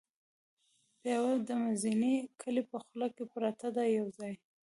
پېوه 0.99 1.33
د 1.47 1.49
مزینې 1.63 2.15
کلي 2.41 2.63
په 2.71 2.77
خوله 2.83 3.07
کې 3.15 3.23
پرته 3.33 3.67
ده 3.75 3.83
یو 3.97 4.07
ځای. 4.17 4.33